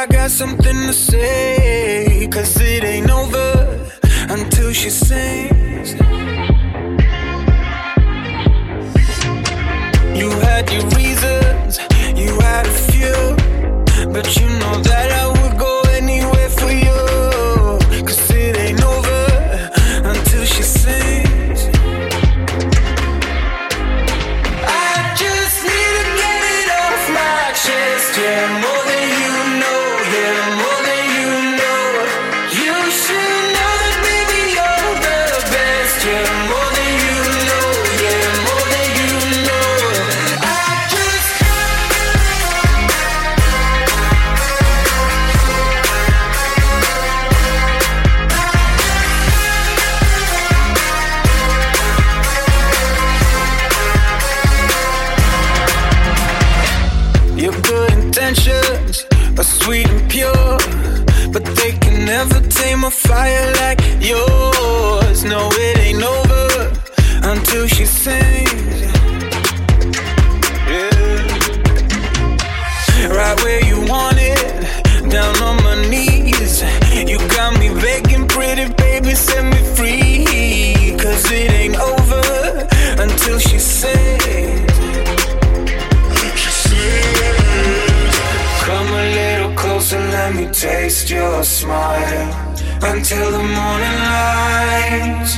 [0.00, 2.28] I got something to say.
[2.30, 3.90] Cause it ain't over
[4.30, 5.94] until she sings.
[10.16, 11.80] You had your reasons,
[12.14, 13.18] you had a few,
[14.12, 15.27] but you know that I
[91.48, 92.28] smile
[92.82, 95.30] until the morning light.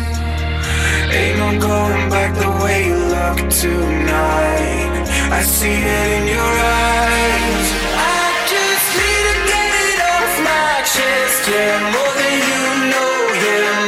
[1.14, 5.06] Ain't no going back the way you look tonight.
[5.30, 7.68] I see it in your eyes.
[7.94, 13.14] I just need to get it off my chest, yeah, more than you know,
[13.46, 13.79] yeah.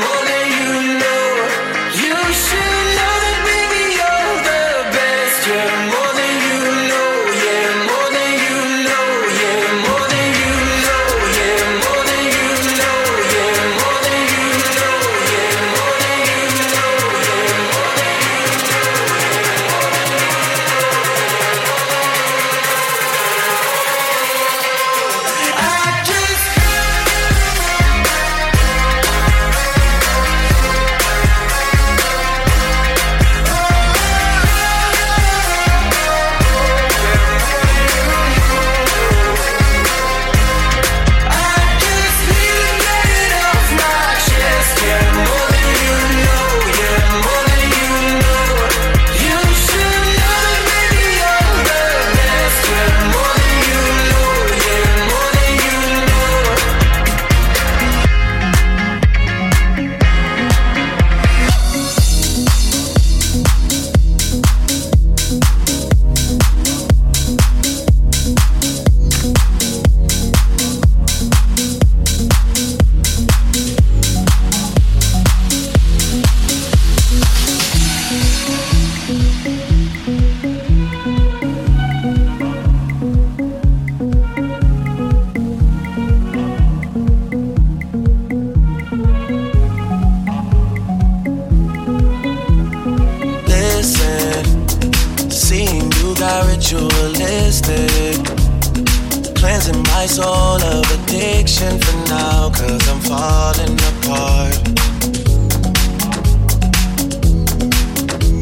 [100.03, 104.59] my soul of addiction for now, cause I'm falling apart.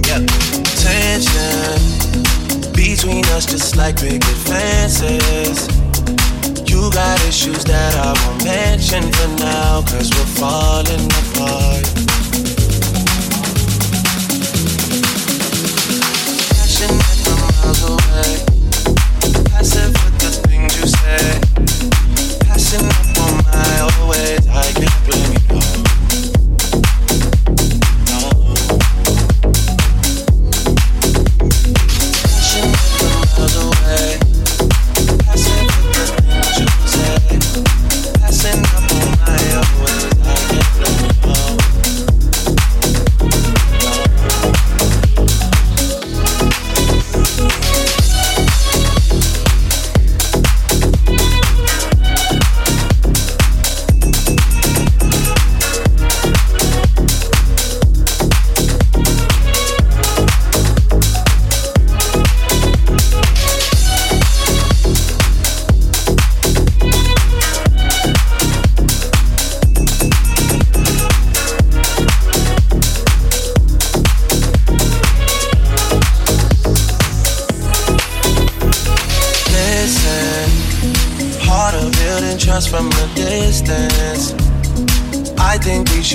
[0.09, 0.25] Yeah,
[0.81, 1.81] tension
[2.72, 5.69] between us just like big fences.
[6.66, 11.84] You got issues that I won't mention for now, cause we're falling apart.
[16.48, 18.49] Passion miles away.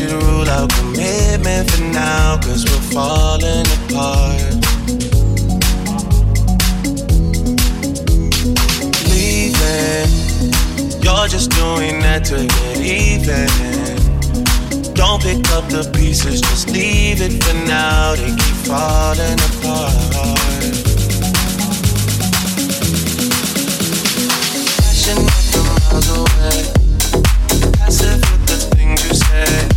[0.08, 4.54] Should rule out commitment for now, cause we're falling apart.
[9.10, 10.10] Leaving,
[11.02, 13.50] you're just doing that to get even.
[14.94, 18.16] Don't pick up the pieces, just leave it for now.
[18.16, 19.94] They keep falling apart.
[25.86, 26.74] miles away.
[27.78, 29.75] Passive with the things you say.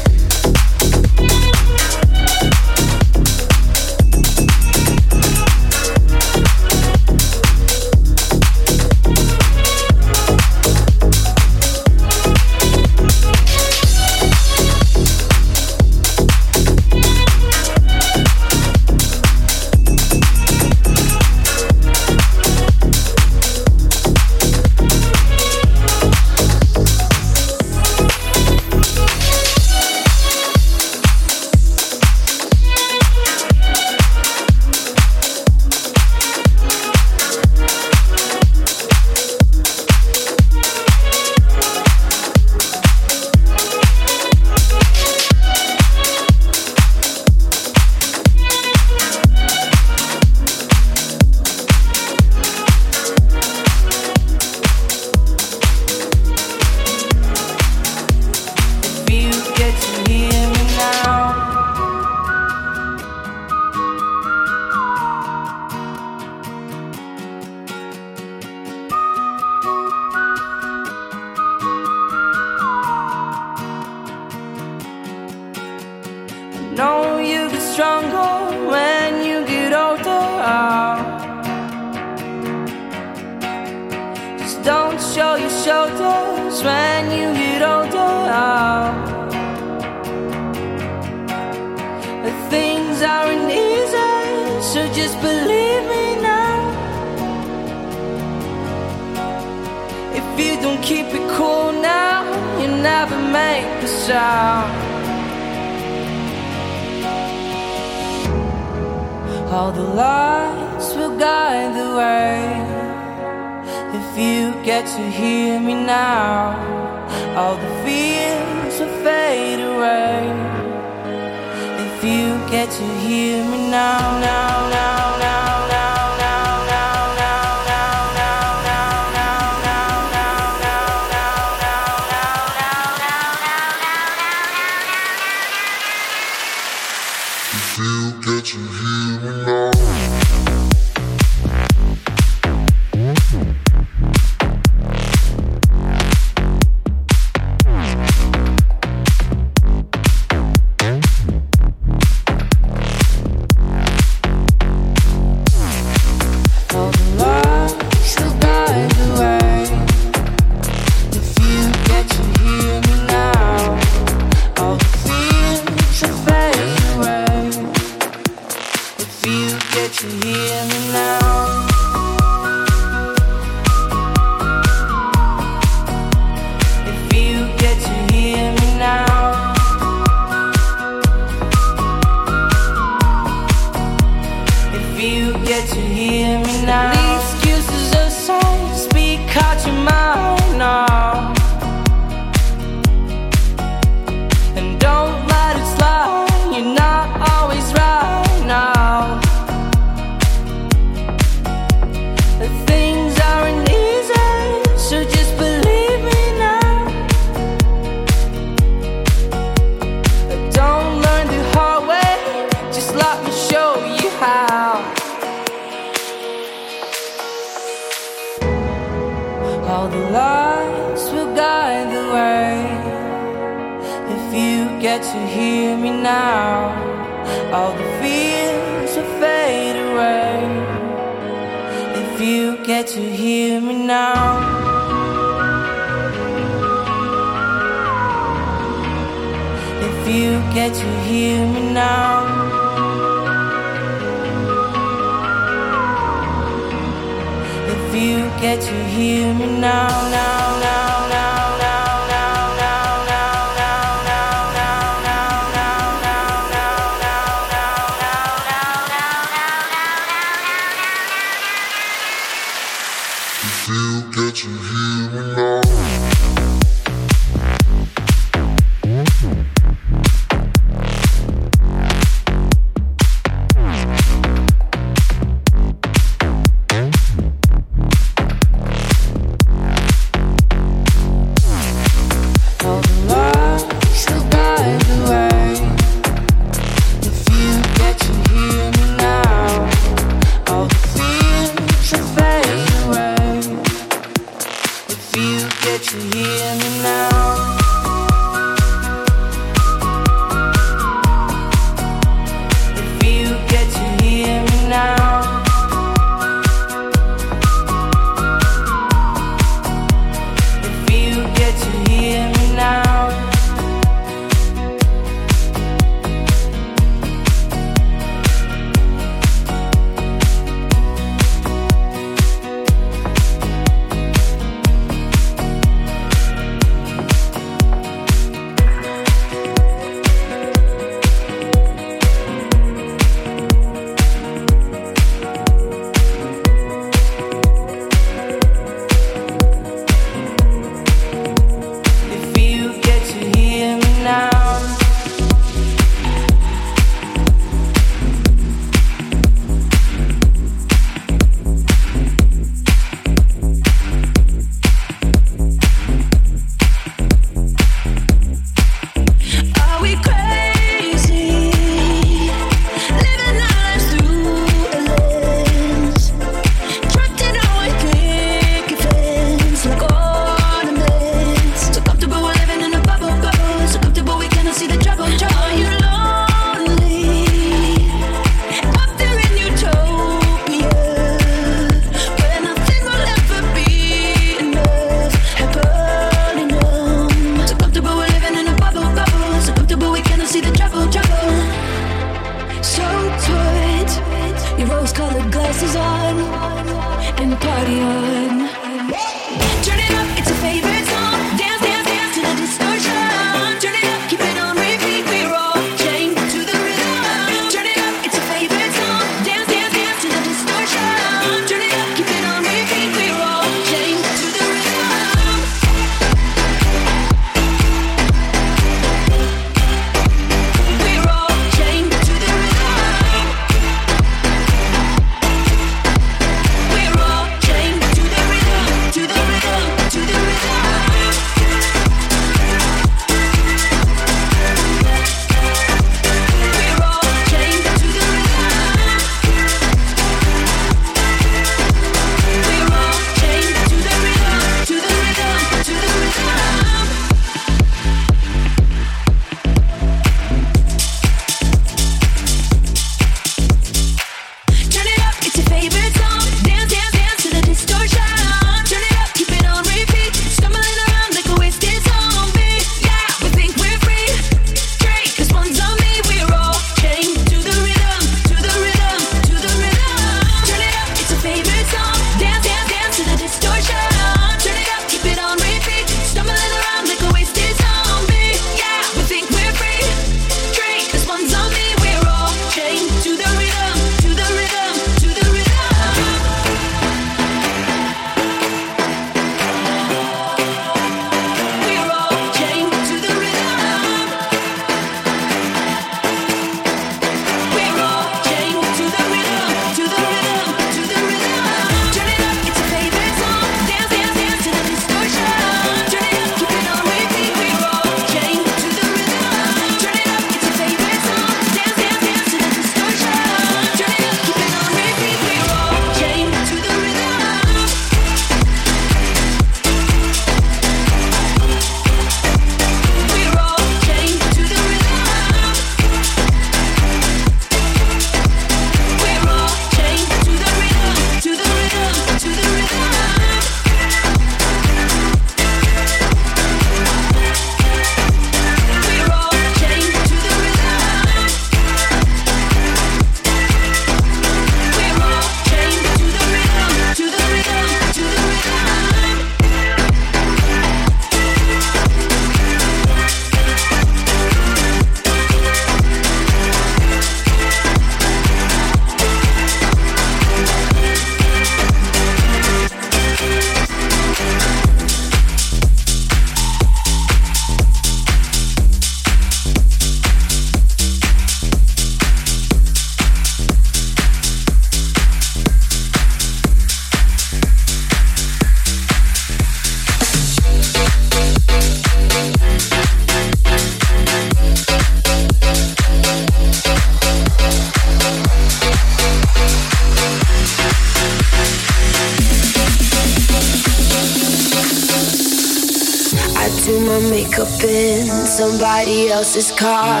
[599.18, 600.00] Else's car.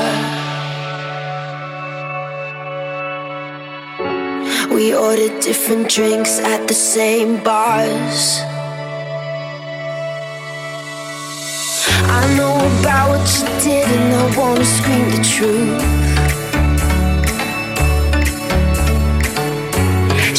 [4.72, 8.38] We ordered different drinks at the same bars.
[12.18, 15.82] I know about what you did, and I wanna scream the truth.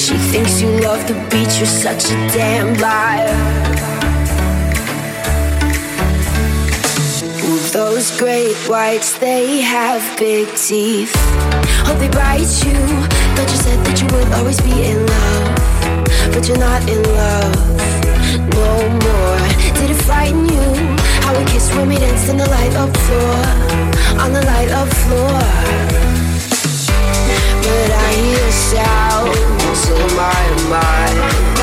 [0.03, 3.68] She thinks you love the beach, you're such a damn liar.
[7.71, 11.13] Those great whites, they have big teeth.
[11.85, 12.79] Hope they bite you.
[13.35, 18.09] Thought you said that you would always be in love, but you're not in love
[18.57, 19.39] no more.
[19.77, 20.65] Did it frighten you?
[21.21, 23.37] How we kissed when we danced on the light up floor,
[24.23, 25.39] on the light up floor.
[27.63, 30.43] But I hear sounds in my
[30.73, 31.58] mind.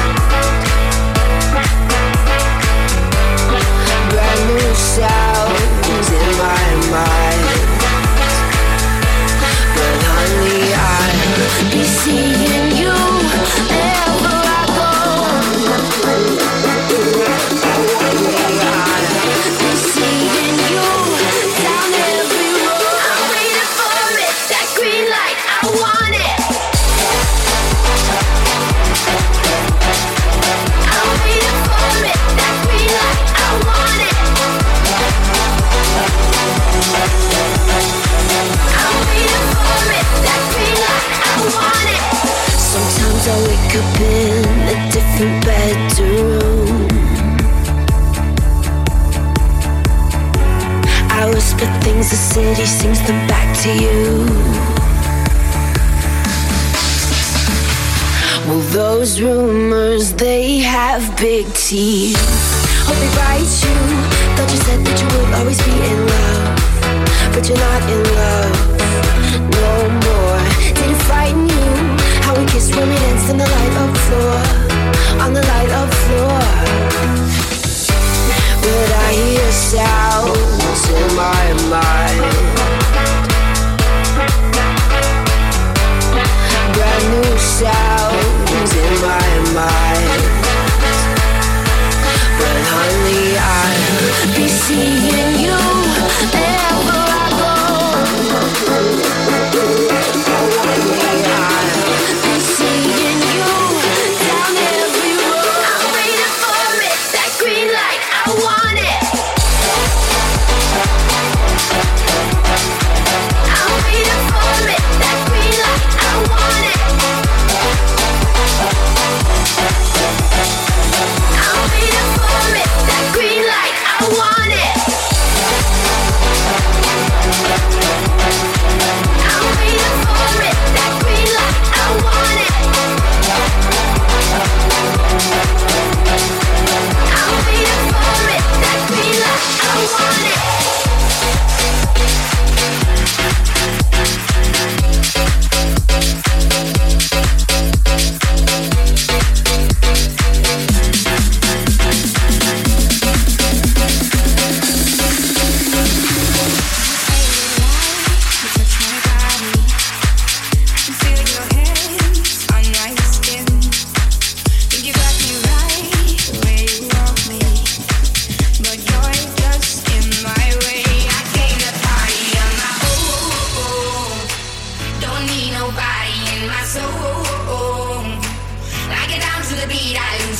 [6.96, 7.25] My
[52.36, 54.26] city sings them back to you.
[58.46, 62.20] Well, those rumors, they have big teeth.
[62.86, 63.76] Hope they bite you.
[64.36, 68.15] Thought you said that you would always be in love, but you're not in love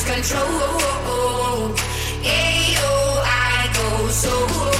[0.07, 0.41] Control,
[2.23, 4.76] yeah, oh, I go so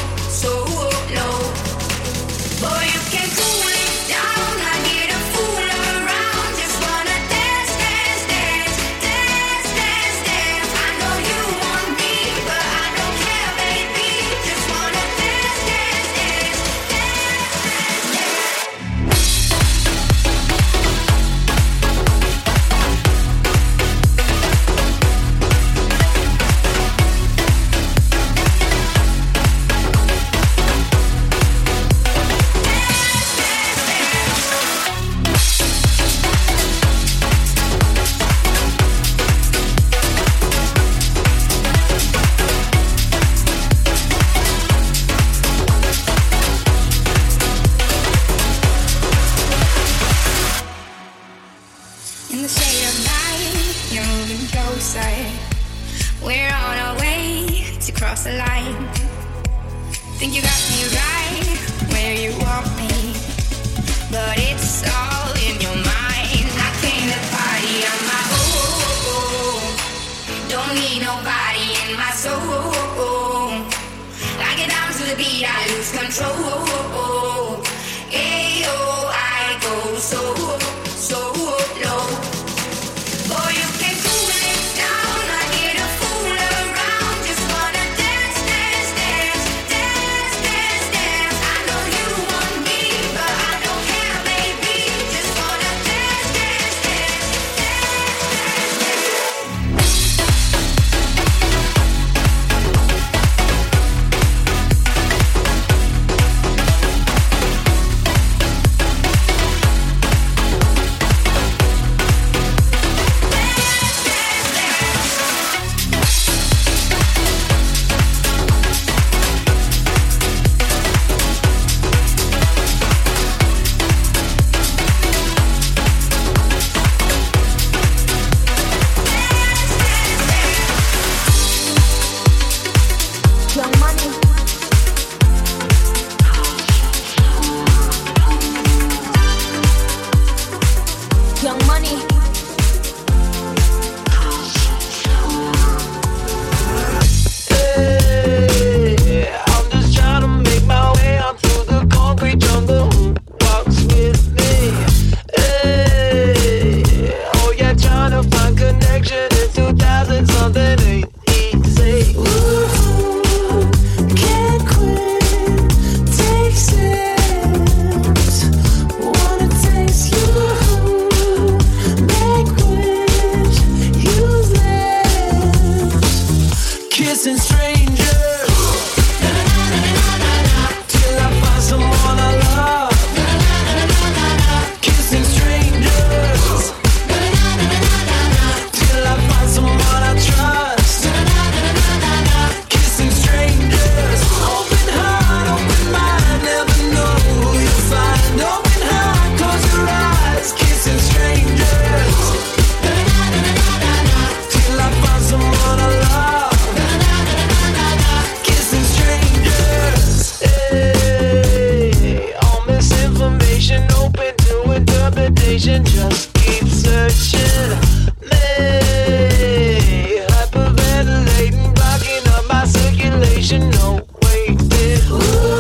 [223.50, 225.12] No waiting.
[225.12, 225.57] Ooh.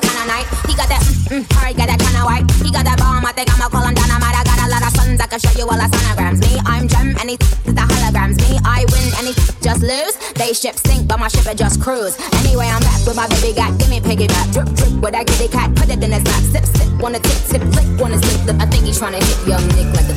[0.00, 0.48] sound kinda nice.
[0.66, 2.46] He got that mm, mm, alright, got that kinda white.
[2.62, 4.34] He got that bomb, I think I'ma call him dynamite.
[4.34, 6.38] I got a lot of sons, I can show you all the sonograms.
[6.42, 8.36] Me, I'm gem, any th- the holograms.
[8.42, 10.14] Me, I win, any th- just lose.
[10.34, 12.18] They ship sink, but my ship it just cruise.
[12.42, 14.50] Anyway, I'm back with my baby got, give me piggyback.
[14.52, 16.42] Drip, drip, with that kitty cat, put it in his lap.
[16.50, 18.56] Sip, sip, wanna tip, tip, flick, wanna slip.
[18.58, 20.16] I think he's trying to hit young Nick like the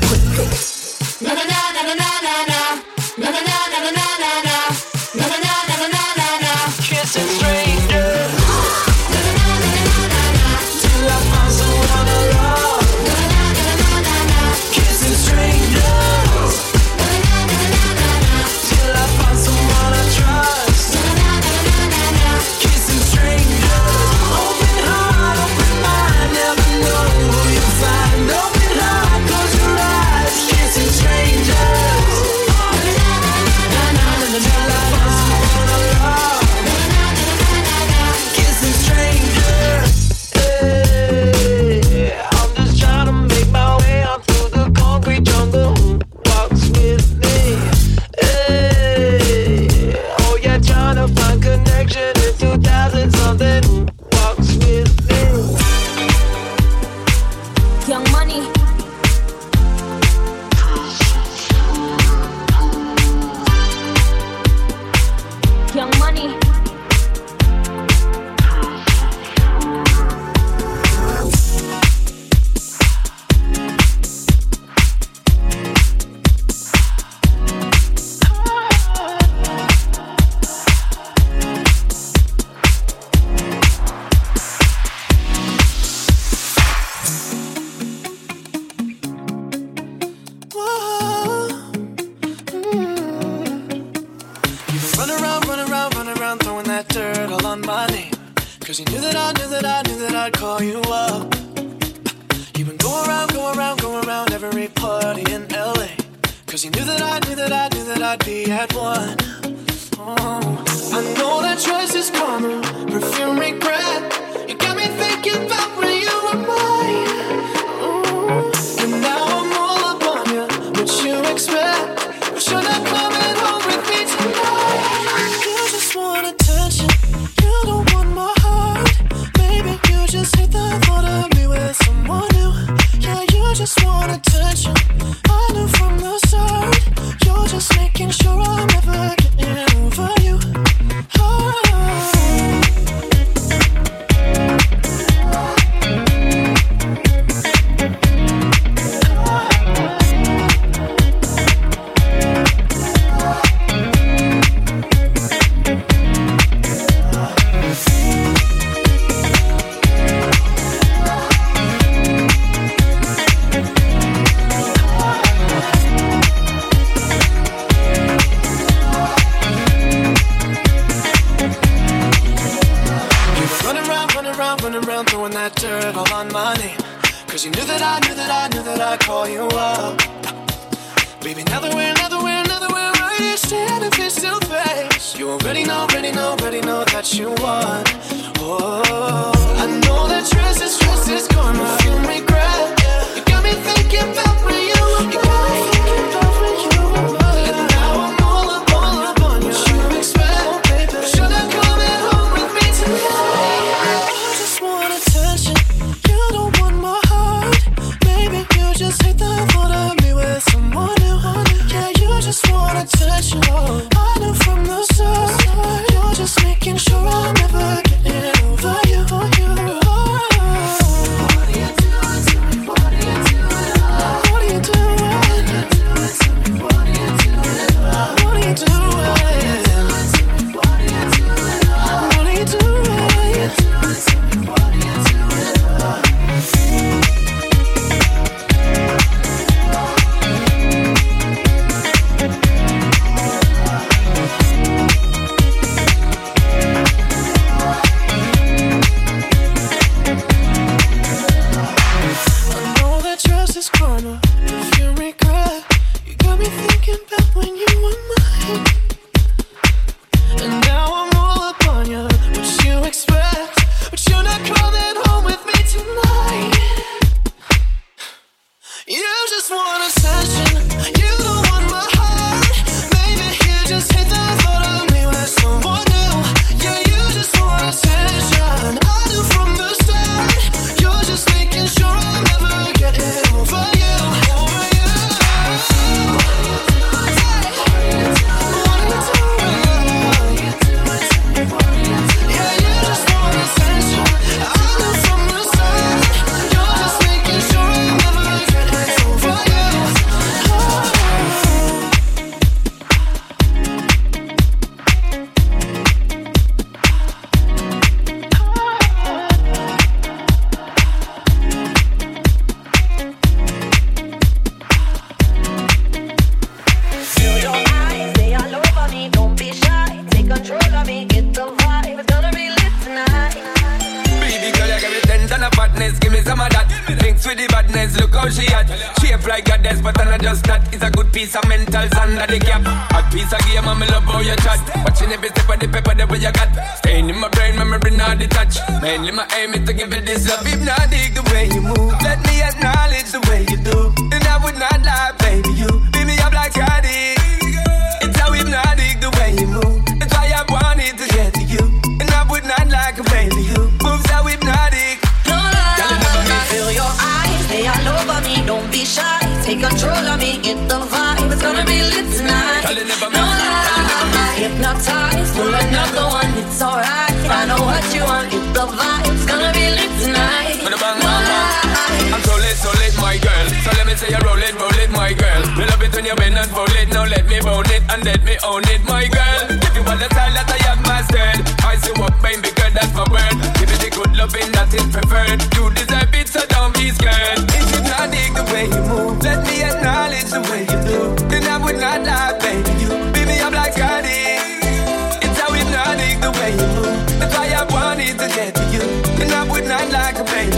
[378.04, 379.48] Let me own it, my girl.
[379.50, 381.42] Give you all the style that I have mastered.
[381.66, 383.36] I see what made me good, that's my word.
[383.58, 385.42] Give me the good loving that is preferred.
[385.58, 387.42] You deserve it, so don't be scared.
[387.58, 389.24] It's hypnotic the way you move.
[389.24, 391.00] Let me acknowledge the way you do.
[391.26, 392.70] Then I would not lie, baby.
[392.82, 396.98] You be me up like God It's how hypnotic the way you move.
[397.18, 398.86] That's why I wanted to get to you.
[399.18, 400.57] Then I would not lie, baby.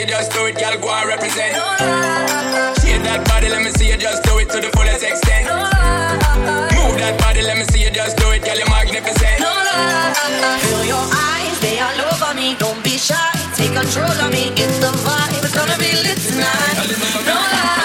[0.00, 1.52] Just do it, girl, go and represent.
[2.80, 5.44] Shake that body, let me see you just do it to the fullest extent.
[6.72, 9.36] Move that body, let me see you just do it, girl, you're magnificent.
[9.36, 12.56] Feel your eyes, they all over me.
[12.56, 13.16] Don't be shy,
[13.54, 14.48] take control of me.
[14.56, 16.76] It's the vibe, it's gonna be lit tonight.
[17.28, 17.81] No lie,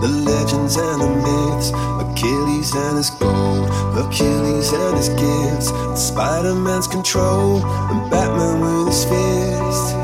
[0.00, 1.70] the legends and the myths,
[2.04, 5.68] Achilles and his gold, Achilles and his gifts,
[6.00, 10.03] Spider Man's control, and Batman with his fist.